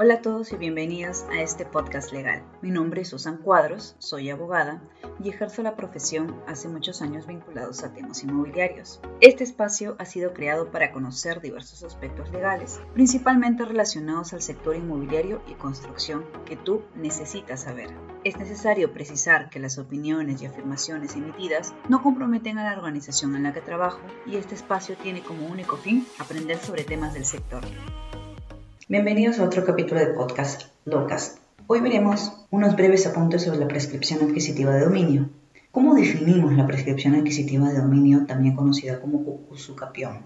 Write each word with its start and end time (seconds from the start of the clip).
Hola 0.00 0.14
a 0.14 0.22
todos 0.22 0.52
y 0.52 0.56
bienvenidos 0.56 1.24
a 1.28 1.42
este 1.42 1.66
podcast 1.66 2.12
legal. 2.12 2.44
Mi 2.62 2.70
nombre 2.70 3.00
es 3.02 3.08
Susan 3.08 3.38
Cuadros, 3.38 3.96
soy 3.98 4.30
abogada 4.30 4.80
y 5.20 5.28
ejerzo 5.28 5.64
la 5.64 5.74
profesión 5.74 6.40
hace 6.46 6.68
muchos 6.68 7.02
años 7.02 7.26
vinculados 7.26 7.82
a 7.82 7.92
temas 7.92 8.22
inmobiliarios. 8.22 9.00
Este 9.20 9.42
espacio 9.42 9.96
ha 9.98 10.04
sido 10.04 10.34
creado 10.34 10.70
para 10.70 10.92
conocer 10.92 11.40
diversos 11.40 11.82
aspectos 11.82 12.30
legales, 12.30 12.80
principalmente 12.94 13.64
relacionados 13.64 14.32
al 14.34 14.40
sector 14.40 14.76
inmobiliario 14.76 15.42
y 15.48 15.54
construcción 15.54 16.24
que 16.46 16.54
tú 16.54 16.84
necesitas 16.94 17.64
saber. 17.64 17.90
Es 18.22 18.36
necesario 18.36 18.92
precisar 18.92 19.50
que 19.50 19.58
las 19.58 19.78
opiniones 19.78 20.40
y 20.40 20.46
afirmaciones 20.46 21.16
emitidas 21.16 21.74
no 21.88 22.04
comprometen 22.04 22.58
a 22.58 22.70
la 22.70 22.78
organización 22.78 23.34
en 23.34 23.42
la 23.42 23.52
que 23.52 23.62
trabajo 23.62 23.98
y 24.26 24.36
este 24.36 24.54
espacio 24.54 24.96
tiene 24.96 25.22
como 25.22 25.48
único 25.48 25.76
fin 25.76 26.06
aprender 26.20 26.58
sobre 26.58 26.84
temas 26.84 27.14
del 27.14 27.24
sector. 27.24 27.64
Bienvenidos 28.90 29.38
a 29.38 29.44
otro 29.44 29.66
capítulo 29.66 30.00
de 30.00 30.14
podcast 30.14 30.62
Locas. 30.86 31.36
Hoy 31.66 31.82
veremos 31.82 32.32
unos 32.50 32.74
breves 32.74 33.06
apuntes 33.06 33.42
sobre 33.42 33.58
la 33.58 33.68
prescripción 33.68 34.26
adquisitiva 34.26 34.72
de 34.72 34.86
dominio. 34.86 35.28
¿Cómo 35.72 35.94
definimos 35.94 36.54
la 36.54 36.66
prescripción 36.66 37.14
adquisitiva 37.14 37.68
de 37.68 37.80
dominio, 37.80 38.24
también 38.24 38.56
conocida 38.56 38.98
como 38.98 39.42
usucapión? 39.50 40.22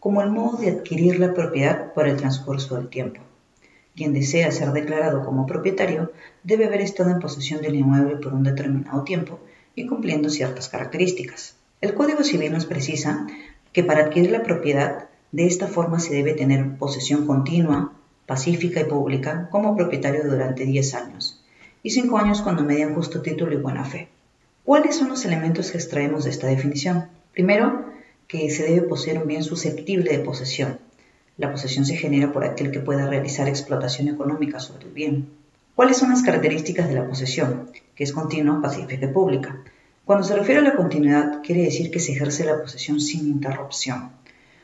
Como 0.00 0.20
el 0.20 0.28
modo 0.28 0.58
de 0.58 0.68
adquirir 0.68 1.18
la 1.18 1.32
propiedad 1.32 1.94
por 1.94 2.06
el 2.06 2.18
transcurso 2.18 2.76
del 2.76 2.90
tiempo. 2.90 3.22
Quien 3.96 4.12
desea 4.12 4.52
ser 4.52 4.72
declarado 4.72 5.24
como 5.24 5.46
propietario 5.46 6.12
debe 6.42 6.66
haber 6.66 6.82
estado 6.82 7.08
en 7.08 7.20
posesión 7.20 7.62
del 7.62 7.76
inmueble 7.76 8.16
por 8.16 8.34
un 8.34 8.42
determinado 8.42 9.02
tiempo 9.02 9.40
y 9.74 9.86
cumpliendo 9.86 10.28
ciertas 10.28 10.68
características. 10.68 11.56
El 11.80 11.94
Código 11.94 12.22
Civil 12.22 12.52
nos 12.52 12.66
precisa 12.66 13.26
que 13.72 13.82
para 13.82 14.02
adquirir 14.02 14.30
la 14.30 14.42
propiedad 14.42 15.08
de 15.32 15.46
esta 15.46 15.66
forma 15.66 15.98
se 15.98 16.14
debe 16.14 16.34
tener 16.34 16.76
posesión 16.76 17.26
continua, 17.26 17.94
pacífica 18.26 18.82
y 18.82 18.84
pública 18.84 19.48
como 19.50 19.74
propietario 19.74 20.24
durante 20.24 20.66
10 20.66 20.94
años 20.94 21.42
y 21.82 21.90
5 21.90 22.18
años 22.18 22.42
cuando 22.42 22.62
median 22.62 22.94
justo 22.94 23.22
título 23.22 23.54
y 23.54 23.56
buena 23.56 23.84
fe. 23.86 24.08
¿Cuáles 24.62 24.96
son 24.96 25.08
los 25.08 25.24
elementos 25.24 25.70
que 25.70 25.78
extraemos 25.78 26.24
de 26.24 26.30
esta 26.30 26.48
definición? 26.48 27.08
Primero, 27.32 27.86
que 28.28 28.50
se 28.50 28.64
debe 28.64 28.82
poseer 28.82 29.18
un 29.22 29.26
bien 29.26 29.42
susceptible 29.42 30.12
de 30.12 30.22
posesión. 30.22 30.78
La 31.38 31.50
posesión 31.50 31.86
se 31.86 31.96
genera 31.96 32.30
por 32.30 32.44
aquel 32.44 32.70
que 32.70 32.80
pueda 32.80 33.08
realizar 33.08 33.48
explotación 33.48 34.08
económica 34.08 34.60
sobre 34.60 34.84
el 34.84 34.92
bien. 34.92 35.30
¿Cuáles 35.74 35.96
son 35.96 36.10
las 36.10 36.22
características 36.22 36.88
de 36.88 36.94
la 36.94 37.08
posesión? 37.08 37.70
Que 37.94 38.04
es 38.04 38.12
continua, 38.12 38.60
pacífica 38.60 39.06
y 39.06 39.08
pública. 39.08 39.62
Cuando 40.04 40.24
se 40.24 40.36
refiere 40.36 40.60
a 40.60 40.64
la 40.64 40.76
continuidad, 40.76 41.40
quiere 41.42 41.62
decir 41.62 41.90
que 41.90 42.00
se 42.00 42.12
ejerce 42.12 42.44
la 42.44 42.60
posesión 42.60 43.00
sin 43.00 43.26
interrupción 43.26 44.21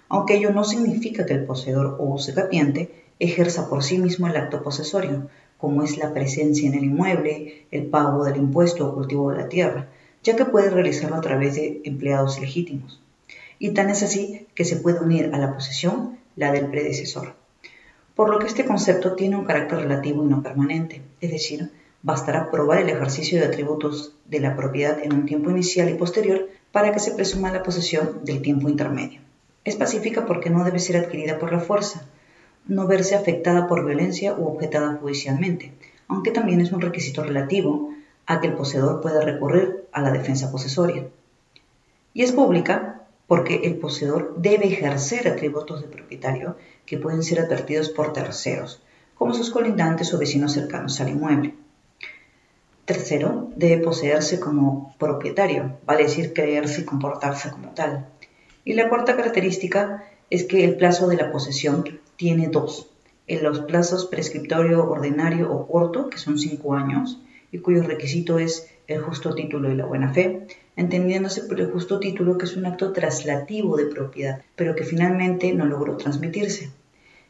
aunque 0.08 0.36
ello 0.36 0.50
no 0.50 0.64
significa 0.64 1.26
que 1.26 1.34
el 1.34 1.44
poseedor 1.44 1.96
o 1.98 2.04
usucapiente 2.04 2.90
ejerza 3.18 3.68
por 3.68 3.82
sí 3.82 3.98
mismo 3.98 4.26
el 4.26 4.36
acto 4.36 4.62
posesorio, 4.62 5.28
como 5.58 5.82
es 5.82 5.98
la 5.98 6.12
presencia 6.12 6.68
en 6.68 6.74
el 6.74 6.84
inmueble, 6.84 7.66
el 7.70 7.86
pago 7.86 8.24
del 8.24 8.36
impuesto 8.36 8.88
o 8.88 8.94
cultivo 8.94 9.30
de 9.30 9.38
la 9.38 9.48
tierra, 9.48 9.88
ya 10.22 10.36
que 10.36 10.44
puede 10.44 10.70
realizarlo 10.70 11.16
a 11.16 11.20
través 11.20 11.56
de 11.56 11.80
empleados 11.84 12.40
legítimos. 12.40 13.00
Y 13.58 13.70
tan 13.70 13.90
es 13.90 14.02
así 14.02 14.46
que 14.54 14.64
se 14.64 14.76
puede 14.76 15.00
unir 15.00 15.30
a 15.34 15.38
la 15.38 15.52
posesión 15.52 16.18
la 16.36 16.52
del 16.52 16.66
predecesor. 16.66 17.34
Por 18.14 18.30
lo 18.30 18.38
que 18.38 18.46
este 18.46 18.64
concepto 18.64 19.14
tiene 19.14 19.36
un 19.36 19.44
carácter 19.44 19.80
relativo 19.80 20.24
y 20.24 20.28
no 20.28 20.42
permanente, 20.42 21.02
es 21.20 21.30
decir, 21.30 21.70
bastará 22.02 22.50
probar 22.50 22.78
el 22.78 22.88
ejercicio 22.88 23.38
de 23.38 23.46
atributos 23.46 24.14
de 24.26 24.40
la 24.40 24.56
propiedad 24.56 24.98
en 25.02 25.12
un 25.12 25.26
tiempo 25.26 25.50
inicial 25.50 25.90
y 25.90 25.94
posterior 25.94 26.48
para 26.70 26.92
que 26.92 27.00
se 27.00 27.12
presuma 27.12 27.52
la 27.52 27.62
posesión 27.62 28.20
del 28.24 28.42
tiempo 28.42 28.68
intermedio. 28.68 29.20
Es 29.68 29.76
pacífica 29.76 30.24
porque 30.24 30.48
no 30.48 30.64
debe 30.64 30.78
ser 30.78 30.96
adquirida 30.96 31.38
por 31.38 31.52
la 31.52 31.60
fuerza, 31.60 32.06
no 32.68 32.86
verse 32.86 33.14
afectada 33.14 33.66
por 33.66 33.84
violencia 33.84 34.32
u 34.32 34.46
objetada 34.46 34.96
judicialmente, 34.96 35.74
aunque 36.08 36.30
también 36.30 36.62
es 36.62 36.72
un 36.72 36.80
requisito 36.80 37.22
relativo 37.22 37.92
a 38.24 38.40
que 38.40 38.46
el 38.46 38.54
poseedor 38.54 39.02
pueda 39.02 39.20
recurrir 39.20 39.84
a 39.92 40.00
la 40.00 40.10
defensa 40.10 40.50
posesoria. 40.50 41.06
Y 42.14 42.22
es 42.22 42.32
pública 42.32 43.02
porque 43.26 43.56
el 43.64 43.76
poseedor 43.76 44.36
debe 44.38 44.68
ejercer 44.68 45.28
atributos 45.28 45.82
de 45.82 45.88
propietario 45.88 46.56
que 46.86 46.96
pueden 46.96 47.22
ser 47.22 47.38
advertidos 47.38 47.90
por 47.90 48.14
terceros, 48.14 48.80
como 49.16 49.34
sus 49.34 49.50
colindantes 49.50 50.14
o 50.14 50.18
vecinos 50.18 50.54
cercanos 50.54 50.98
al 51.02 51.10
inmueble. 51.10 51.52
Tercero, 52.86 53.50
debe 53.54 53.84
poseerse 53.84 54.40
como 54.40 54.94
propietario, 54.98 55.76
vale 55.84 56.04
decir 56.04 56.32
creerse 56.32 56.80
y 56.80 56.84
comportarse 56.86 57.50
como 57.50 57.74
tal. 57.74 58.08
Y 58.68 58.74
la 58.74 58.90
cuarta 58.90 59.16
característica 59.16 60.04
es 60.28 60.44
que 60.44 60.62
el 60.62 60.76
plazo 60.76 61.08
de 61.08 61.16
la 61.16 61.32
posesión 61.32 62.00
tiene 62.16 62.48
dos. 62.48 62.90
En 63.26 63.42
los 63.42 63.60
plazos 63.60 64.04
prescriptorio 64.04 64.86
ordinario 64.90 65.50
o 65.50 65.66
corto, 65.66 66.10
que 66.10 66.18
son 66.18 66.38
cinco 66.38 66.74
años, 66.74 67.18
y 67.50 67.60
cuyo 67.60 67.82
requisito 67.82 68.38
es 68.38 68.68
el 68.86 69.00
justo 69.00 69.34
título 69.34 69.72
y 69.72 69.74
la 69.74 69.86
buena 69.86 70.12
fe, 70.12 70.46
entendiéndose 70.76 71.44
por 71.44 71.58
el 71.58 71.70
justo 71.70 71.98
título 71.98 72.36
que 72.36 72.44
es 72.44 72.58
un 72.58 72.66
acto 72.66 72.92
traslativo 72.92 73.78
de 73.78 73.86
propiedad, 73.86 74.42
pero 74.54 74.74
que 74.74 74.84
finalmente 74.84 75.50
no 75.54 75.64
logró 75.64 75.96
transmitirse. 75.96 76.68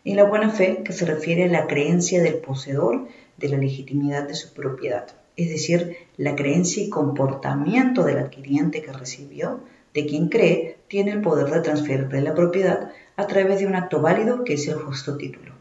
Y 0.02 0.14
la 0.14 0.24
buena 0.24 0.50
fe, 0.50 0.82
que 0.84 0.92
se 0.92 1.06
refiere 1.06 1.44
a 1.44 1.52
la 1.52 1.68
creencia 1.68 2.20
del 2.20 2.38
poseedor 2.38 3.06
de 3.36 3.48
la 3.48 3.58
legitimidad 3.58 4.26
de 4.26 4.34
su 4.34 4.52
propiedad, 4.54 5.06
es 5.36 5.50
decir, 5.50 5.98
la 6.16 6.34
creencia 6.34 6.82
y 6.82 6.88
comportamiento 6.88 8.02
del 8.02 8.18
adquiriente 8.18 8.82
que 8.82 8.92
recibió 8.92 9.60
de 9.94 10.06
quien 10.06 10.28
cree 10.28 10.78
tiene 10.88 11.12
el 11.12 11.20
poder 11.20 11.50
de 11.50 11.60
transferir 11.60 12.08
la 12.12 12.34
propiedad 12.34 12.90
a 13.16 13.26
través 13.26 13.60
de 13.60 13.66
un 13.66 13.74
acto 13.74 14.00
válido 14.00 14.44
que 14.44 14.54
es 14.54 14.66
el 14.68 14.76
justo 14.76 15.16
título. 15.16 15.52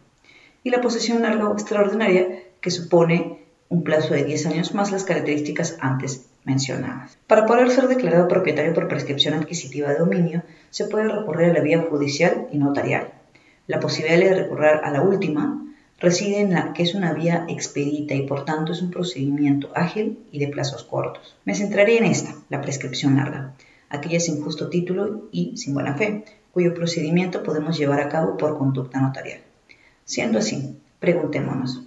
Y 0.64 0.70
la 0.70 0.82
posesión 0.82 1.22
larga 1.22 1.50
o 1.50 1.54
extraordinaria 1.54 2.44
que 2.62 2.72
supone 2.72 3.40
un 3.70 3.84
plazo 3.84 4.14
de 4.14 4.24
10 4.24 4.46
años 4.48 4.74
más 4.74 4.92
las 4.92 5.04
características 5.04 5.78
antes 5.82 6.28
mencionadas. 6.46 7.18
Para 7.28 7.46
poder 7.46 7.70
ser 7.72 7.88
declarado 7.88 8.28
propietario 8.28 8.74
por 8.74 8.88
prescripción 8.88 9.34
adquisitiva 9.34 9.90
de 9.90 10.00
dominio, 10.00 10.44
se 10.70 10.86
puede 10.86 11.10
recurrir 11.10 11.50
a 11.50 11.54
la 11.54 11.60
vía 11.60 11.86
judicial 11.90 12.48
y 12.52 12.58
notarial. 12.58 13.12
La 13.68 13.80
posibilidad 13.80 14.20
de 14.20 14.44
recurrir 14.44 14.80
a 14.84 14.92
la 14.92 15.02
última 15.02 15.66
reside 16.00 16.40
en 16.40 16.54
la 16.54 16.74
que 16.74 16.84
es 16.84 16.96
una 16.96 17.14
vía 17.14 17.46
expedita 17.50 18.14
y 18.14 18.26
por 18.26 18.46
tanto 18.46 18.72
es 18.72 18.82
un 18.82 18.92
procedimiento 18.92 19.72
ágil 19.76 20.20
y 20.32 20.40
de 20.40 20.48
plazos 20.48 20.84
cortos. 20.84 21.36
Me 21.44 21.56
centraré 21.56 21.98
en 21.98 22.06
esta, 22.06 22.36
la 22.50 22.62
prescripción 22.62 23.18
larga 23.18 23.54
aquella 23.90 24.20
sin 24.20 24.42
justo 24.42 24.70
título 24.70 25.28
y 25.32 25.58
sin 25.58 25.74
buena 25.74 25.96
fe, 25.96 26.26
cuyo 26.52 26.74
procedimiento 26.74 27.44
podemos 27.44 27.78
llevar 27.78 28.00
a 28.00 28.10
cabo 28.10 28.38
por 28.38 28.58
conducta 28.58 29.00
notarial. 29.00 29.42
Siendo 30.06 30.40
así, 30.40 30.78
preguntémonos, 31.00 31.84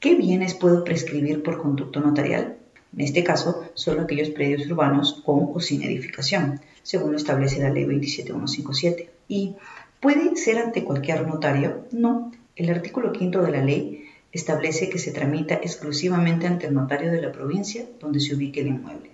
¿qué 0.00 0.14
bienes 0.14 0.54
puedo 0.54 0.84
prescribir 0.84 1.42
por 1.42 1.58
conducto 1.58 2.00
notarial? 2.00 2.56
En 2.94 3.00
este 3.00 3.24
caso, 3.24 3.64
solo 3.74 4.02
aquellos 4.02 4.30
predios 4.30 4.70
urbanos 4.70 5.22
con 5.24 5.50
o 5.52 5.60
sin 5.60 5.82
edificación, 5.82 6.60
según 6.82 7.12
lo 7.12 7.16
establece 7.16 7.60
la 7.60 7.70
ley 7.70 7.84
27157. 7.84 9.10
¿Y 9.26 9.54
puede 10.00 10.36
ser 10.36 10.58
ante 10.58 10.84
cualquier 10.84 11.26
notario? 11.26 11.86
No. 11.90 12.30
El 12.54 12.70
artículo 12.70 13.12
quinto 13.12 13.42
de 13.42 13.50
la 13.50 13.64
ley 13.64 14.04
establece 14.30 14.90
que 14.90 14.98
se 14.98 15.12
tramita 15.12 15.54
exclusivamente 15.54 16.46
ante 16.46 16.66
el 16.66 16.74
notario 16.74 17.10
de 17.10 17.22
la 17.22 17.32
provincia 17.32 17.86
donde 18.00 18.20
se 18.20 18.34
ubique 18.34 18.60
el 18.60 18.68
inmueble. 18.68 19.13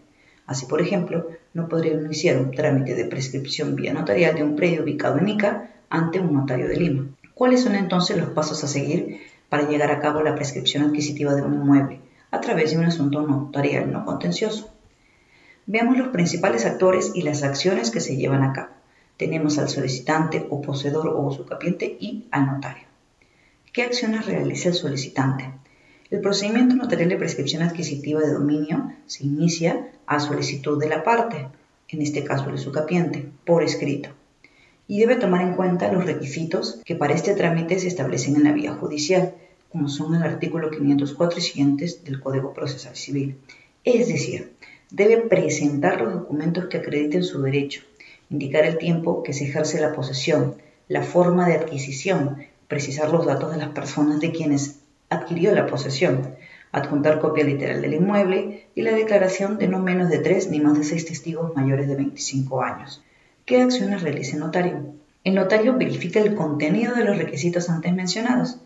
Así, 0.50 0.66
por 0.66 0.80
ejemplo, 0.80 1.28
no 1.54 1.68
podría 1.68 1.92
iniciar 1.92 2.36
un 2.36 2.50
trámite 2.50 2.96
de 2.96 3.04
prescripción 3.04 3.76
vía 3.76 3.92
notarial 3.92 4.34
de 4.34 4.42
un 4.42 4.56
predio 4.56 4.82
ubicado 4.82 5.16
en 5.18 5.28
Ica 5.28 5.70
ante 5.88 6.18
un 6.18 6.32
notario 6.32 6.66
de 6.66 6.74
Lima. 6.74 7.06
¿Cuáles 7.34 7.62
son 7.62 7.76
entonces 7.76 8.16
los 8.16 8.30
pasos 8.30 8.64
a 8.64 8.66
seguir 8.66 9.20
para 9.48 9.68
llegar 9.68 9.92
a 9.92 10.00
cabo 10.00 10.24
la 10.24 10.34
prescripción 10.34 10.82
adquisitiva 10.82 11.36
de 11.36 11.42
un 11.42 11.54
inmueble 11.54 12.00
a 12.32 12.40
través 12.40 12.72
de 12.72 12.78
un 12.78 12.84
asunto 12.84 13.22
notarial 13.22 13.92
no 13.92 14.04
contencioso? 14.04 14.74
Veamos 15.66 15.96
los 15.96 16.08
principales 16.08 16.66
actores 16.66 17.12
y 17.14 17.22
las 17.22 17.44
acciones 17.44 17.92
que 17.92 18.00
se 18.00 18.16
llevan 18.16 18.42
a 18.42 18.52
cabo. 18.52 18.72
Tenemos 19.18 19.56
al 19.56 19.68
solicitante 19.68 20.48
o 20.50 20.60
poseedor 20.60 21.06
o 21.10 21.20
usucapiente 21.28 21.96
y 22.00 22.26
al 22.32 22.46
notario. 22.46 22.88
¿Qué 23.72 23.84
acciones 23.84 24.26
realiza 24.26 24.70
el 24.70 24.74
solicitante? 24.74 25.59
El 26.10 26.22
procedimiento 26.22 26.74
notarial 26.74 27.08
de 27.08 27.16
prescripción 27.16 27.62
adquisitiva 27.62 28.18
de 28.18 28.32
dominio 28.32 28.92
se 29.06 29.24
inicia 29.24 29.92
a 30.06 30.18
solicitud 30.18 30.76
de 30.80 30.88
la 30.88 31.04
parte, 31.04 31.46
en 31.88 32.02
este 32.02 32.24
caso 32.24 32.50
el 32.50 32.58
sucapiente, 32.58 33.28
por 33.46 33.62
escrito, 33.62 34.08
y 34.88 34.98
debe 34.98 35.14
tomar 35.14 35.42
en 35.42 35.54
cuenta 35.54 35.92
los 35.92 36.04
requisitos 36.04 36.80
que 36.84 36.96
para 36.96 37.14
este 37.14 37.36
trámite 37.36 37.78
se 37.78 37.86
establecen 37.86 38.34
en 38.34 38.42
la 38.42 38.52
vía 38.52 38.74
judicial, 38.74 39.34
como 39.70 39.88
son 39.88 40.16
el 40.16 40.24
artículo 40.24 40.72
504 40.72 41.38
y 41.38 41.42
siguientes 41.42 42.02
del 42.02 42.20
Código 42.20 42.52
Procesal 42.52 42.96
Civil. 42.96 43.36
Es 43.84 44.08
decir, 44.08 44.54
debe 44.90 45.18
presentar 45.18 46.00
los 46.00 46.12
documentos 46.12 46.66
que 46.66 46.78
acrediten 46.78 47.22
su 47.22 47.40
derecho, 47.40 47.82
indicar 48.30 48.64
el 48.64 48.78
tiempo 48.78 49.22
que 49.22 49.32
se 49.32 49.44
ejerce 49.44 49.80
la 49.80 49.92
posesión, 49.92 50.56
la 50.88 51.04
forma 51.04 51.46
de 51.46 51.54
adquisición, 51.54 52.38
precisar 52.66 53.10
los 53.10 53.26
datos 53.26 53.52
de 53.52 53.58
las 53.58 53.68
personas 53.68 54.18
de 54.18 54.32
quienes 54.32 54.79
adquirió 55.10 55.52
la 55.54 55.66
posesión, 55.66 56.36
adjuntar 56.72 57.18
copia 57.20 57.44
literal 57.44 57.82
del 57.82 57.94
inmueble 57.94 58.68
y 58.74 58.82
la 58.82 58.92
declaración 58.92 59.58
de 59.58 59.68
no 59.68 59.80
menos 59.80 60.08
de 60.08 60.18
tres 60.18 60.48
ni 60.50 60.60
más 60.60 60.78
de 60.78 60.84
seis 60.84 61.04
testigos 61.04 61.54
mayores 61.54 61.88
de 61.88 61.96
25 61.96 62.62
años. 62.62 63.02
¿Qué 63.44 63.60
acciones 63.60 64.02
realiza 64.02 64.36
el 64.36 64.40
notario? 64.40 64.94
El 65.24 65.34
notario 65.34 65.76
verifica 65.76 66.20
el 66.20 66.34
contenido 66.34 66.94
de 66.94 67.04
los 67.04 67.18
requisitos 67.18 67.68
antes 67.68 67.92
mencionados. 67.92 68.58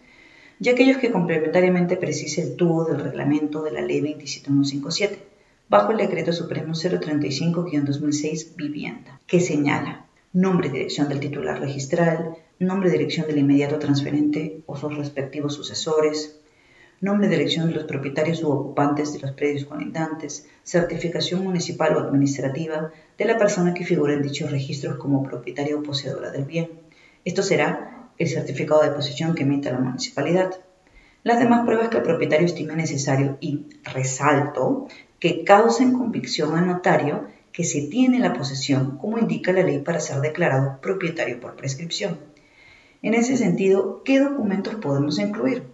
y 0.60 0.68
aquellos 0.68 0.98
que 0.98 1.10
complementariamente 1.10 1.96
precise 1.96 2.40
el 2.42 2.54
tubo 2.54 2.84
del 2.84 3.00
reglamento 3.00 3.62
de 3.62 3.72
la 3.72 3.80
Ley 3.80 4.00
27157, 4.00 5.18
bajo 5.68 5.90
el 5.90 5.98
Decreto 5.98 6.32
Supremo 6.32 6.74
035-2006 6.74 8.54
Vivienda, 8.54 9.20
que 9.26 9.40
señala 9.40 10.06
nombre 10.32 10.68
y 10.68 10.70
dirección 10.70 11.08
del 11.08 11.18
titular 11.18 11.58
registral, 11.58 12.36
nombre 12.58 12.88
y 12.88 12.92
dirección 12.92 13.26
del 13.26 13.38
inmediato 13.38 13.78
transferente 13.78 14.62
o 14.66 14.76
sus 14.76 14.96
respectivos 14.96 15.54
sucesores, 15.54 16.40
nombre 17.00 17.26
y 17.26 17.30
dirección 17.30 17.68
de 17.68 17.74
los 17.74 17.84
propietarios 17.84 18.42
u 18.42 18.50
ocupantes 18.50 19.12
de 19.12 19.18
los 19.20 19.32
predios 19.32 19.64
colindantes, 19.64 20.48
certificación 20.62 21.42
municipal 21.42 21.96
o 21.96 22.00
administrativa 22.00 22.92
de 23.18 23.24
la 23.24 23.36
persona 23.36 23.74
que 23.74 23.84
figura 23.84 24.14
en 24.14 24.22
dichos 24.22 24.50
registros 24.50 24.96
como 24.96 25.22
propietaria 25.22 25.76
o 25.76 25.82
poseedora 25.82 26.30
del 26.30 26.44
bien. 26.44 26.70
Esto 27.24 27.42
será 27.42 28.10
el 28.18 28.28
certificado 28.28 28.82
de 28.82 28.90
posesión 28.90 29.34
que 29.34 29.42
emita 29.42 29.72
la 29.72 29.80
municipalidad. 29.80 30.54
Las 31.24 31.38
demás 31.38 31.64
pruebas 31.64 31.88
que 31.88 31.96
el 31.96 32.02
propietario 32.02 32.46
estime 32.46 32.76
necesario 32.76 33.38
y, 33.40 33.66
resalto, 33.82 34.88
que 35.18 35.42
causen 35.42 35.92
convicción 35.92 36.56
al 36.56 36.66
notario 36.66 37.26
que 37.50 37.64
se 37.64 37.82
tiene 37.82 38.18
la 38.18 38.32
posesión, 38.32 38.98
como 38.98 39.18
indica 39.18 39.52
la 39.52 39.62
ley 39.62 39.78
para 39.78 40.00
ser 40.00 40.20
declarado 40.20 40.80
propietario 40.80 41.40
por 41.40 41.56
prescripción. 41.56 42.33
En 43.04 43.12
ese 43.12 43.36
sentido, 43.36 44.00
¿qué 44.02 44.18
documentos 44.18 44.76
podemos 44.76 45.18
incluir? 45.18 45.64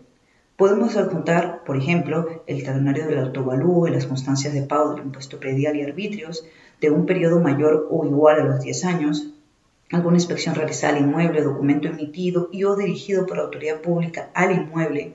Podemos 0.57 0.97
adjuntar, 0.97 1.63
por 1.63 1.77
ejemplo, 1.77 2.43
el 2.49 2.65
talonario 2.65 3.07
del 3.07 3.21
autovalúo 3.21 3.87
y 3.87 3.93
las 3.93 4.07
constancias 4.07 4.53
de 4.53 4.63
pago 4.63 4.95
del 4.95 5.05
impuesto 5.05 5.39
predial 5.39 5.77
y 5.77 5.83
arbitrios 5.83 6.45
de 6.81 6.91
un 6.91 7.07
periodo 7.07 7.39
mayor 7.39 7.87
o 7.89 8.05
igual 8.05 8.41
a 8.41 8.45
los 8.45 8.63
10 8.63 8.85
años, 8.85 9.29
alguna 9.93 10.17
inspección 10.17 10.57
realizada 10.57 10.97
al 10.97 11.05
inmueble, 11.05 11.43
documento 11.43 11.87
emitido 11.87 12.49
y 12.51 12.65
o 12.65 12.75
dirigido 12.75 13.27
por 13.27 13.39
autoridad 13.39 13.81
pública 13.81 14.31
al 14.35 14.51
inmueble, 14.51 15.13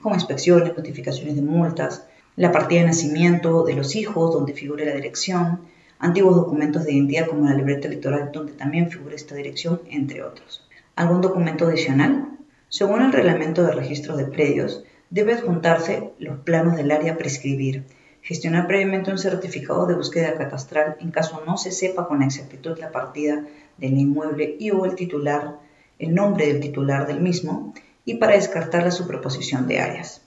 como 0.00 0.14
inspecciones, 0.14 0.74
notificaciones 0.74 1.36
de 1.36 1.42
multas, 1.42 2.06
la 2.36 2.50
partida 2.50 2.80
de 2.80 2.86
nacimiento 2.86 3.62
de 3.64 3.74
los 3.74 3.94
hijos 3.94 4.32
donde 4.32 4.54
figure 4.54 4.86
la 4.86 4.94
dirección, 4.94 5.60
antiguos 5.98 6.34
documentos 6.34 6.84
de 6.84 6.94
identidad 6.94 7.26
como 7.26 7.44
la 7.44 7.54
libreta 7.54 7.88
electoral 7.88 8.30
donde 8.32 8.52
también 8.52 8.90
figura 8.90 9.14
esta 9.14 9.34
dirección, 9.34 9.82
entre 9.90 10.22
otros. 10.22 10.64
¿Algún 10.98 11.20
documento 11.20 11.68
adicional? 11.68 12.26
Según 12.68 13.02
el 13.02 13.12
reglamento 13.12 13.62
de 13.62 13.70
registro 13.70 14.16
de 14.16 14.24
predios, 14.24 14.82
debe 15.10 15.34
adjuntarse 15.34 16.10
los 16.18 16.40
planos 16.40 16.76
del 16.76 16.90
área 16.90 17.16
prescribir, 17.16 17.84
gestionar 18.20 18.66
previamente 18.66 19.12
un 19.12 19.18
certificado 19.18 19.86
de 19.86 19.94
búsqueda 19.94 20.34
catastral 20.34 20.96
en 20.98 21.12
caso 21.12 21.40
no 21.46 21.56
se 21.56 21.70
sepa 21.70 22.08
con 22.08 22.24
exactitud 22.24 22.76
la 22.80 22.90
partida 22.90 23.46
del 23.76 23.96
inmueble 23.96 24.56
y 24.58 24.72
o 24.72 24.84
el 24.86 24.96
titular, 24.96 25.60
el 26.00 26.16
nombre 26.16 26.48
del 26.48 26.58
titular 26.58 27.06
del 27.06 27.20
mismo, 27.20 27.74
y 28.04 28.16
para 28.16 28.34
descartar 28.34 28.82
la 28.82 28.90
superposición 28.90 29.68
de 29.68 29.78
áreas. 29.78 30.22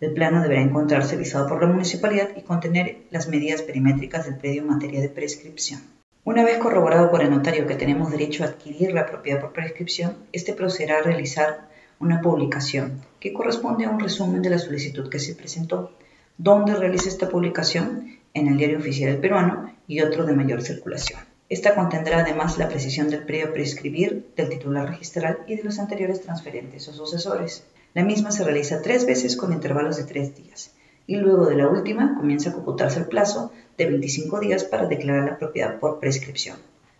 El 0.00 0.14
plano 0.14 0.40
deberá 0.40 0.62
encontrarse 0.62 1.18
visado 1.18 1.46
por 1.46 1.60
la 1.60 1.68
municipalidad 1.68 2.30
y 2.34 2.40
contener 2.40 3.02
las 3.10 3.28
medidas 3.28 3.60
perimétricas 3.60 4.24
del 4.24 4.38
predio 4.38 4.62
en 4.62 4.68
materia 4.68 5.02
de 5.02 5.10
prescripción. 5.10 5.97
Una 6.24 6.44
vez 6.44 6.58
corroborado 6.58 7.10
por 7.10 7.22
el 7.22 7.30
notario 7.30 7.66
que 7.66 7.74
tenemos 7.74 8.10
derecho 8.10 8.44
a 8.44 8.48
adquirir 8.48 8.92
la 8.92 9.06
propiedad 9.06 9.40
por 9.40 9.52
prescripción, 9.52 10.16
este 10.32 10.52
procederá 10.52 10.98
a 10.98 11.02
realizar 11.02 11.68
una 12.00 12.20
publicación 12.20 13.00
que 13.18 13.32
corresponde 13.32 13.86
a 13.86 13.90
un 13.90 14.00
resumen 14.00 14.42
de 14.42 14.50
la 14.50 14.58
solicitud 14.58 15.08
que 15.08 15.18
se 15.18 15.34
presentó. 15.34 15.92
¿Dónde 16.36 16.74
realiza 16.74 17.08
esta 17.08 17.28
publicación? 17.28 18.18
En 18.34 18.46
el 18.46 18.58
Diario 18.58 18.78
Oficial 18.78 19.10
del 19.10 19.20
Peruano 19.20 19.72
y 19.86 20.02
otro 20.02 20.26
de 20.26 20.34
mayor 20.34 20.62
circulación. 20.62 21.20
Esta 21.48 21.74
contendrá 21.74 22.18
además 22.18 22.58
la 22.58 22.68
precisión 22.68 23.08
del 23.08 23.24
previo 23.24 23.54
prescribir 23.54 24.28
del 24.36 24.50
titular 24.50 24.86
registral 24.86 25.38
y 25.46 25.56
de 25.56 25.64
los 25.64 25.78
anteriores 25.78 26.20
transferentes 26.20 26.86
o 26.88 26.92
sucesores. 26.92 27.64
La 27.94 28.04
misma 28.04 28.30
se 28.32 28.44
realiza 28.44 28.82
tres 28.82 29.06
veces 29.06 29.34
con 29.34 29.52
intervalos 29.52 29.96
de 29.96 30.04
tres 30.04 30.36
días 30.36 30.72
y 31.06 31.16
luego 31.16 31.46
de 31.46 31.56
la 31.56 31.68
última 31.68 32.14
comienza 32.16 32.50
a 32.50 32.52
computarse 32.52 33.00
el 33.00 33.06
plazo 33.06 33.50
de 33.78 33.86
25 33.86 34.40
días 34.40 34.64
para 34.64 34.86
declarar 34.86 35.24
la 35.24 35.38
propiedad 35.38 35.78
por 35.78 36.00
prescripción, 36.00 36.56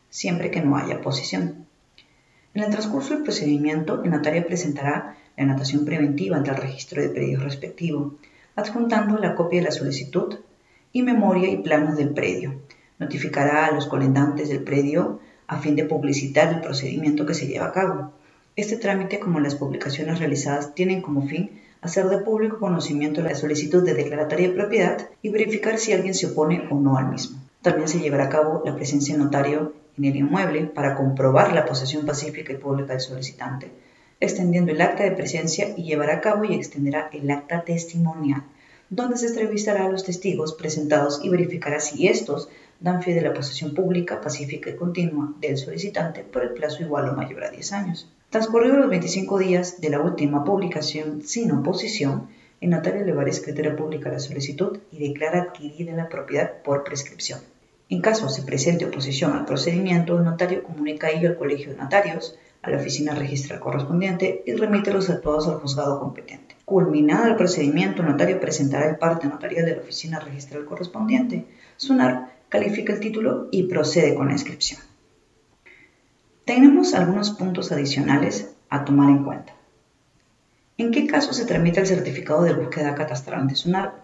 siempre 0.08 0.50
que 0.50 0.62
no 0.62 0.76
haya 0.76 1.00
posición. 1.00 1.66
En 2.54 2.62
el 2.62 2.70
transcurso 2.70 3.14
del 3.14 3.24
procedimiento, 3.24 4.02
el 4.02 4.10
notario 4.10 4.46
presentará 4.46 5.16
la 5.36 5.44
anotación 5.44 5.84
preventiva 5.84 6.36
ante 6.36 6.50
el 6.50 6.56
registro 6.56 7.02
de 7.02 7.10
predios 7.10 7.42
respectivo, 7.42 8.14
adjuntando 8.56 9.18
la 9.18 9.34
copia 9.34 9.60
de 9.60 9.66
la 9.66 9.72
solicitud 9.72 10.38
y 10.92 11.02
memoria 11.02 11.50
y 11.50 11.58
planos 11.58 11.96
del 11.96 12.10
predio. 12.10 12.62
Notificará 12.98 13.66
a 13.66 13.72
los 13.72 13.86
colendantes 13.86 14.48
del 14.48 14.62
predio 14.62 15.20
a 15.46 15.58
fin 15.58 15.76
de 15.76 15.84
publicitar 15.84 16.52
el 16.52 16.60
procedimiento 16.60 17.26
que 17.26 17.34
se 17.34 17.46
lleva 17.46 17.66
a 17.66 17.72
cabo. 17.72 18.12
Este 18.56 18.76
trámite, 18.76 19.18
como 19.18 19.40
las 19.40 19.54
publicaciones 19.54 20.18
realizadas, 20.18 20.74
tienen 20.74 21.02
como 21.02 21.26
fin 21.26 21.60
hacer 21.80 22.08
de 22.08 22.18
público 22.18 22.58
conocimiento 22.58 23.20
la 23.20 23.34
solicitud 23.34 23.84
de 23.84 23.94
declaratoria 23.94 24.48
de 24.48 24.54
propiedad 24.54 25.08
y 25.22 25.28
verificar 25.28 25.78
si 25.78 25.92
alguien 25.92 26.14
se 26.14 26.26
opone 26.26 26.66
o 26.70 26.74
no 26.74 26.96
al 26.96 27.08
mismo. 27.08 27.38
También 27.62 27.88
se 27.88 28.00
llevará 28.00 28.24
a 28.24 28.28
cabo 28.28 28.62
la 28.64 28.74
presencia 28.74 29.16
notario 29.16 29.74
en 29.96 30.04
el 30.04 30.16
inmueble 30.16 30.64
para 30.64 30.94
comprobar 30.94 31.52
la 31.52 31.64
posesión 31.64 32.06
pacífica 32.06 32.52
y 32.52 32.56
pública 32.56 32.92
del 32.92 33.00
solicitante, 33.00 33.70
extendiendo 34.20 34.72
el 34.72 34.80
acta 34.80 35.04
de 35.04 35.12
presencia 35.12 35.74
y 35.76 35.84
llevará 35.84 36.16
a 36.16 36.20
cabo 36.20 36.44
y 36.44 36.54
extenderá 36.54 37.10
el 37.12 37.30
acta 37.30 37.64
testimonial, 37.64 38.42
donde 38.90 39.16
se 39.16 39.26
entrevistará 39.26 39.86
a 39.86 39.88
los 39.88 40.04
testigos 40.04 40.54
presentados 40.54 41.20
y 41.22 41.28
verificará 41.28 41.80
si 41.80 42.08
estos 42.08 42.48
dan 42.80 43.02
fe 43.02 43.12
de 43.12 43.22
la 43.22 43.34
posesión 43.34 43.74
pública, 43.74 44.20
pacífica 44.20 44.70
y 44.70 44.76
continua 44.76 45.34
del 45.40 45.58
solicitante 45.58 46.22
por 46.22 46.42
el 46.44 46.50
plazo 46.50 46.82
igual 46.82 47.08
o 47.08 47.14
mayor 47.14 47.44
a 47.44 47.50
10 47.50 47.72
años. 47.72 48.08
Transcurridos 48.30 48.76
los 48.76 48.90
25 48.90 49.38
días 49.38 49.80
de 49.80 49.88
la 49.88 50.00
última 50.00 50.44
publicación 50.44 51.22
sin 51.22 51.50
oposición, 51.50 52.28
el 52.60 52.68
notario 52.68 53.00
elevará 53.00 53.30
escritura 53.30 53.74
pública 53.74 54.10
la 54.10 54.18
solicitud 54.18 54.80
y 54.92 54.98
declara 54.98 55.44
adquirida 55.44 55.94
la 55.94 56.10
propiedad 56.10 56.60
por 56.62 56.84
prescripción. 56.84 57.40
En 57.88 58.02
caso 58.02 58.28
se 58.28 58.42
presente 58.42 58.84
oposición 58.84 59.32
al 59.32 59.46
procedimiento, 59.46 60.18
el 60.18 60.24
notario 60.24 60.62
comunica 60.62 61.08
ello 61.08 61.30
al 61.30 61.38
colegio 61.38 61.70
de 61.70 61.78
notarios, 61.78 62.38
a 62.60 62.68
la 62.68 62.76
oficina 62.76 63.14
registral 63.14 63.60
correspondiente 63.60 64.42
y 64.44 64.52
remite 64.52 64.92
los 64.92 65.08
actuados 65.08 65.48
al 65.48 65.60
juzgado 65.60 65.98
competente. 65.98 66.54
Culminado 66.66 67.28
el 67.28 67.36
procedimiento, 67.36 68.02
el 68.02 68.08
notario 68.08 68.38
presentará 68.38 68.90
el 68.90 68.98
parte 68.98 69.26
notarial 69.26 69.64
de 69.64 69.76
la 69.76 69.80
oficina 69.80 70.20
registral 70.20 70.66
correspondiente. 70.66 71.46
SUNAR 71.78 72.34
califica 72.50 72.92
el 72.92 73.00
título 73.00 73.48
y 73.50 73.62
procede 73.62 74.14
con 74.14 74.26
la 74.26 74.34
inscripción. 74.34 74.82
Tenemos 76.48 76.94
algunos 76.94 77.28
puntos 77.28 77.72
adicionales 77.72 78.54
a 78.70 78.86
tomar 78.86 79.10
en 79.10 79.22
cuenta. 79.22 79.52
¿En 80.78 80.92
qué 80.92 81.06
caso 81.06 81.34
se 81.34 81.44
tramita 81.44 81.82
el 81.82 81.86
certificado 81.86 82.42
de 82.42 82.54
búsqueda 82.54 82.94
catastral 82.94 83.40
ante 83.40 83.54
SUNAR? 83.54 83.96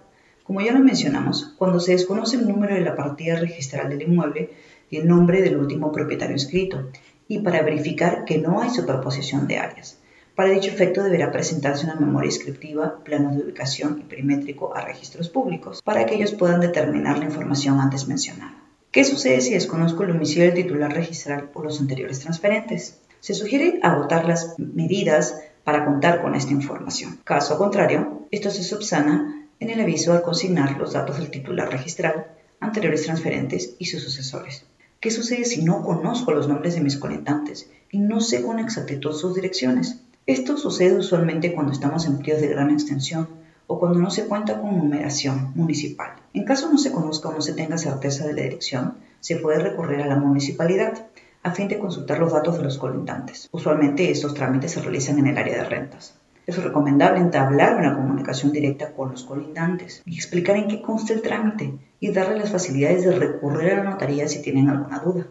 Como 0.42 0.60
ya 0.60 0.72
lo 0.72 0.80
mencionamos, 0.80 1.54
cuando 1.56 1.80
se 1.80 1.92
desconoce 1.92 2.36
el 2.36 2.46
número 2.46 2.74
de 2.74 2.82
la 2.82 2.96
partida 2.96 3.36
registral 3.36 3.88
del 3.88 4.02
inmueble 4.02 4.50
y 4.90 4.98
el 4.98 5.08
nombre 5.08 5.40
del 5.40 5.56
último 5.56 5.90
propietario 5.90 6.34
inscrito, 6.34 6.90
y 7.28 7.38
para 7.38 7.62
verificar 7.62 8.26
que 8.26 8.36
no 8.36 8.60
hay 8.60 8.68
superposición 8.68 9.46
de 9.46 9.56
áreas. 9.56 9.98
Para 10.36 10.50
dicho 10.50 10.68
efecto 10.68 11.02
deberá 11.02 11.32
presentarse 11.32 11.86
una 11.86 11.94
memoria 11.94 12.28
descriptiva, 12.28 13.02
planos 13.04 13.36
de 13.36 13.44
ubicación 13.44 14.00
y 14.00 14.02
perimétrico 14.02 14.76
a 14.76 14.82
registros 14.82 15.30
públicos, 15.30 15.80
para 15.82 16.04
que 16.04 16.16
ellos 16.16 16.32
puedan 16.32 16.60
determinar 16.60 17.16
la 17.16 17.24
información 17.24 17.80
antes 17.80 18.06
mencionada. 18.06 18.63
¿Qué 18.94 19.02
sucede 19.04 19.40
si 19.40 19.54
desconozco 19.54 20.04
el 20.04 20.12
domicilio 20.12 20.44
del 20.44 20.54
titular 20.54 20.94
registral 20.94 21.50
o 21.54 21.64
los 21.64 21.80
anteriores 21.80 22.20
transferentes? 22.20 23.00
Se 23.18 23.34
sugiere 23.34 23.80
agotar 23.82 24.24
las 24.24 24.54
medidas 24.56 25.34
para 25.64 25.84
contar 25.84 26.22
con 26.22 26.36
esta 26.36 26.52
información. 26.52 27.18
Caso 27.24 27.58
contrario, 27.58 28.28
esto 28.30 28.50
se 28.50 28.62
subsana 28.62 29.48
en 29.58 29.70
el 29.70 29.80
aviso 29.80 30.12
al 30.12 30.22
consignar 30.22 30.78
los 30.78 30.92
datos 30.92 31.18
del 31.18 31.32
titular 31.32 31.72
registral, 31.72 32.28
anteriores 32.60 33.02
transferentes 33.02 33.74
y 33.80 33.86
sus 33.86 34.00
sucesores. 34.00 34.64
¿Qué 35.00 35.10
sucede 35.10 35.44
si 35.44 35.64
no 35.64 35.82
conozco 35.82 36.30
los 36.30 36.46
nombres 36.46 36.76
de 36.76 36.80
mis 36.80 36.96
colentantes 36.96 37.68
y 37.90 37.98
no 37.98 38.20
sé 38.20 38.42
con 38.42 38.60
exactitud 38.60 39.12
sus 39.12 39.34
direcciones? 39.34 40.02
Esto 40.24 40.56
sucede 40.56 40.96
usualmente 40.96 41.52
cuando 41.52 41.72
estamos 41.72 42.06
en 42.06 42.18
periodos 42.18 42.42
de 42.42 42.48
gran 42.48 42.70
extensión 42.70 43.26
o 43.66 43.78
cuando 43.78 43.98
no 43.98 44.10
se 44.10 44.26
cuenta 44.26 44.60
con 44.60 44.76
numeración 44.76 45.52
municipal. 45.54 46.12
En 46.32 46.44
caso 46.44 46.70
no 46.70 46.78
se 46.78 46.92
conozca 46.92 47.28
o 47.28 47.32
no 47.32 47.40
se 47.40 47.54
tenga 47.54 47.78
certeza 47.78 48.26
de 48.26 48.34
la 48.34 48.42
dirección, 48.42 48.94
se 49.20 49.36
puede 49.36 49.58
recurrir 49.58 50.02
a 50.02 50.06
la 50.06 50.16
municipalidad 50.16 51.06
a 51.42 51.52
fin 51.52 51.68
de 51.68 51.78
consultar 51.78 52.18
los 52.18 52.32
datos 52.32 52.56
de 52.56 52.64
los 52.64 52.78
colentantes. 52.78 53.48
Usualmente 53.52 54.10
estos 54.10 54.34
trámites 54.34 54.72
se 54.72 54.80
realizan 54.80 55.18
en 55.18 55.26
el 55.26 55.38
área 55.38 55.58
de 55.58 55.64
rentas. 55.64 56.14
Es 56.46 56.62
recomendable 56.62 57.20
entablar 57.20 57.76
una 57.76 57.94
comunicación 57.94 58.52
directa 58.52 58.92
con 58.92 59.12
los 59.12 59.24
colindantes 59.24 60.02
y 60.04 60.14
explicar 60.14 60.56
en 60.56 60.68
qué 60.68 60.82
consta 60.82 61.14
el 61.14 61.22
trámite 61.22 61.72
y 62.00 62.12
darle 62.12 62.38
las 62.38 62.50
facilidades 62.50 63.04
de 63.04 63.18
recurrir 63.18 63.72
a 63.72 63.76
la 63.76 63.90
notaría 63.90 64.28
si 64.28 64.42
tienen 64.42 64.68
alguna 64.68 64.98
duda, 64.98 65.26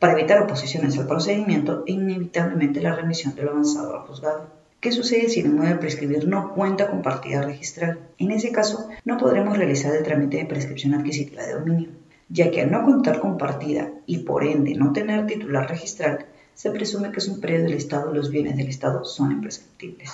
para 0.00 0.14
evitar 0.14 0.42
oposiciones 0.42 0.98
al 0.98 1.06
procedimiento 1.06 1.84
e 1.86 1.92
inevitablemente 1.92 2.80
la 2.80 2.94
remisión 2.94 3.34
de 3.34 3.42
lo 3.42 3.52
avanzado 3.52 3.94
al 3.94 4.06
juzgado. 4.06 4.46
¿Qué 4.86 4.92
sucede 4.92 5.28
si 5.28 5.40
el 5.40 5.46
inmueble 5.46 5.74
de 5.74 5.80
prescribir 5.80 6.28
no 6.28 6.54
cuenta 6.54 6.88
con 6.88 7.02
partida 7.02 7.42
registral? 7.42 7.98
En 8.18 8.30
ese 8.30 8.52
caso, 8.52 8.88
no 9.04 9.18
podremos 9.18 9.58
realizar 9.58 9.92
el 9.92 10.04
trámite 10.04 10.36
de 10.36 10.44
prescripción 10.44 10.94
adquisitiva 10.94 11.42
de 11.42 11.54
dominio, 11.54 11.88
ya 12.28 12.52
que 12.52 12.60
al 12.60 12.70
no 12.70 12.84
contar 12.84 13.18
con 13.18 13.36
partida 13.36 13.90
y 14.06 14.18
por 14.18 14.44
ende 14.44 14.76
no 14.76 14.92
tener 14.92 15.26
titular 15.26 15.68
registral, 15.68 16.26
se 16.54 16.70
presume 16.70 17.10
que 17.10 17.18
es 17.18 17.26
un 17.26 17.40
predio 17.40 17.64
del 17.64 17.72
Estado 17.72 18.12
y 18.12 18.14
los 18.14 18.30
bienes 18.30 18.56
del 18.56 18.68
Estado 18.68 19.04
son 19.04 19.32
imprescriptibles. 19.32 20.12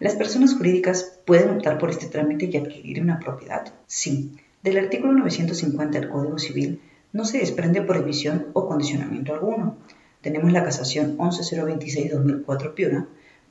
¿Las 0.00 0.14
personas 0.14 0.54
jurídicas 0.54 1.18
pueden 1.26 1.50
optar 1.50 1.76
por 1.76 1.90
este 1.90 2.06
trámite 2.06 2.46
y 2.46 2.56
adquirir 2.56 3.02
una 3.02 3.18
propiedad? 3.18 3.70
Sí. 3.86 4.32
Del 4.62 4.78
artículo 4.78 5.12
950 5.12 6.00
del 6.00 6.08
Código 6.08 6.38
Civil 6.38 6.80
no 7.12 7.26
se 7.26 7.36
desprende 7.36 7.82
prohibición 7.82 8.46
o 8.54 8.66
condicionamiento 8.66 9.34
alguno. 9.34 9.76
Tenemos 10.22 10.50
la 10.52 10.64
casación 10.64 11.18
11026-2004 11.18 12.72
Piura, 12.72 13.06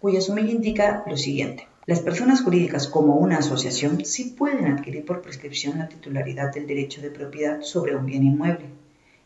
cuya 0.05 0.21
sumilla 0.21 0.51
indica 0.51 1.03
lo 1.07 1.17
siguiente. 1.17 1.67
Las 1.87 1.99
personas 1.99 2.43
jurídicas 2.43 2.87
como 2.87 3.15
una 3.15 3.39
asociación 3.39 4.05
sí 4.05 4.35
pueden 4.37 4.67
adquirir 4.67 5.03
por 5.03 5.23
prescripción 5.23 5.79
la 5.79 5.89
titularidad 5.89 6.53
del 6.53 6.67
derecho 6.67 7.01
de 7.01 7.09
propiedad 7.09 7.61
sobre 7.63 7.95
un 7.95 8.05
bien 8.05 8.21
inmueble. 8.21 8.67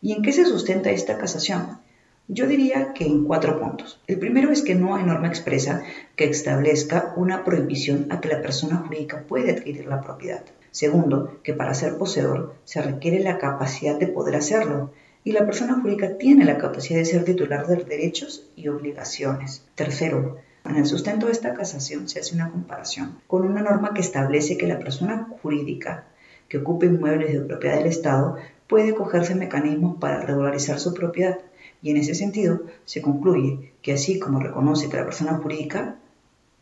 ¿Y 0.00 0.14
en 0.14 0.22
qué 0.22 0.32
se 0.32 0.46
sustenta 0.46 0.90
esta 0.90 1.18
casación? 1.18 1.80
Yo 2.28 2.46
diría 2.46 2.94
que 2.94 3.04
en 3.04 3.24
cuatro 3.24 3.60
puntos. 3.60 4.00
El 4.06 4.18
primero 4.18 4.50
es 4.52 4.62
que 4.62 4.74
no 4.74 4.94
hay 4.94 5.04
norma 5.04 5.28
expresa 5.28 5.82
que 6.16 6.24
establezca 6.24 7.12
una 7.14 7.44
prohibición 7.44 8.06
a 8.08 8.22
que 8.22 8.28
la 8.30 8.40
persona 8.40 8.76
jurídica 8.78 9.24
puede 9.28 9.50
adquirir 9.50 9.84
la 9.84 10.00
propiedad. 10.00 10.44
Segundo, 10.70 11.40
que 11.42 11.52
para 11.52 11.74
ser 11.74 11.98
poseedor 11.98 12.54
se 12.64 12.80
requiere 12.80 13.20
la 13.20 13.36
capacidad 13.36 13.98
de 13.98 14.06
poder 14.06 14.34
hacerlo 14.34 14.92
y 15.24 15.32
la 15.32 15.44
persona 15.44 15.78
jurídica 15.78 16.16
tiene 16.16 16.46
la 16.46 16.56
capacidad 16.56 17.00
de 17.00 17.04
ser 17.04 17.26
titular 17.26 17.66
de 17.66 17.84
derechos 17.84 18.48
y 18.56 18.68
obligaciones. 18.68 19.66
Tercero, 19.74 20.38
en 20.64 20.76
el 20.76 20.86
sustento 20.86 21.26
de 21.26 21.32
esta 21.32 21.54
casación 21.54 22.08
se 22.08 22.20
hace 22.20 22.34
una 22.34 22.50
comparación 22.50 23.18
con 23.26 23.42
una 23.42 23.62
norma 23.62 23.94
que 23.94 24.00
establece 24.00 24.56
que 24.56 24.66
la 24.66 24.78
persona 24.78 25.28
jurídica 25.42 26.04
que 26.48 26.58
ocupe 26.58 26.86
inmuebles 26.86 27.32
de 27.32 27.40
propiedad 27.40 27.78
del 27.78 27.86
Estado 27.86 28.36
puede 28.66 28.94
cogerse 28.94 29.34
mecanismos 29.34 29.96
para 29.98 30.20
regularizar 30.20 30.78
su 30.78 30.94
propiedad 30.94 31.38
y 31.82 31.90
en 31.90 31.96
ese 31.96 32.14
sentido 32.14 32.62
se 32.84 33.00
concluye 33.00 33.72
que 33.82 33.92
así 33.92 34.18
como 34.18 34.40
reconoce 34.40 34.88
que 34.88 34.96
la 34.96 35.04
persona 35.04 35.34
jurídica 35.34 35.96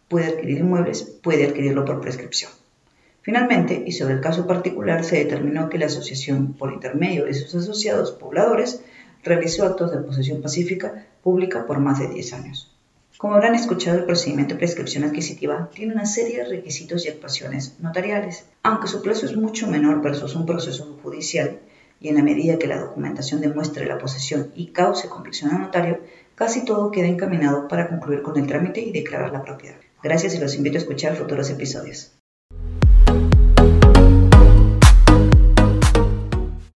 puede 0.08 0.26
adquirir 0.26 0.58
inmuebles, 0.58 1.02
puede 1.02 1.46
adquirirlo 1.46 1.84
por 1.84 2.00
prescripción. 2.00 2.50
Finalmente, 3.22 3.82
y 3.86 3.92
sobre 3.92 4.14
el 4.14 4.20
caso 4.20 4.46
particular, 4.46 5.04
se 5.04 5.16
determinó 5.16 5.68
que 5.68 5.78
la 5.78 5.86
asociación, 5.86 6.54
por 6.54 6.72
intermedio 6.72 7.26
de 7.26 7.34
sus 7.34 7.54
asociados 7.54 8.12
pobladores, 8.12 8.82
realizó 9.22 9.66
actos 9.66 9.90
de 9.90 9.98
posesión 9.98 10.40
pacífica 10.40 11.06
pública 11.22 11.66
por 11.66 11.78
más 11.78 11.98
de 11.98 12.08
10 12.08 12.32
años. 12.32 12.77
Como 13.18 13.34
habrán 13.34 13.56
escuchado, 13.56 13.98
el 13.98 14.04
procedimiento 14.04 14.54
de 14.54 14.58
prescripción 14.58 15.02
adquisitiva 15.02 15.70
tiene 15.74 15.92
una 15.92 16.06
serie 16.06 16.38
de 16.38 16.44
requisitos 16.44 17.04
y 17.04 17.08
actuaciones 17.08 17.74
notariales. 17.80 18.44
Aunque 18.62 18.86
su 18.86 19.02
plazo 19.02 19.26
es 19.26 19.36
mucho 19.36 19.66
menor 19.66 20.00
versus 20.00 20.36
un 20.36 20.46
proceso 20.46 20.96
judicial, 21.02 21.58
y 22.00 22.10
en 22.10 22.14
la 22.14 22.22
medida 22.22 22.60
que 22.60 22.68
la 22.68 22.78
documentación 22.78 23.40
demuestre 23.40 23.86
la 23.86 23.98
posesión 23.98 24.52
y 24.54 24.68
cause 24.68 25.08
convicción 25.08 25.50
al 25.50 25.62
notario, 25.62 25.98
casi 26.36 26.64
todo 26.64 26.92
queda 26.92 27.08
encaminado 27.08 27.66
para 27.66 27.88
concluir 27.88 28.22
con 28.22 28.38
el 28.38 28.46
trámite 28.46 28.82
y 28.82 28.92
declarar 28.92 29.32
la 29.32 29.42
propiedad. 29.42 29.78
Gracias 30.00 30.36
y 30.36 30.38
los 30.38 30.54
invito 30.54 30.76
a 30.76 30.82
escuchar 30.82 31.16
futuros 31.16 31.50
episodios. 31.50 32.17